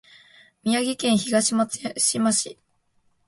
[0.63, 2.57] 宮城県東松島市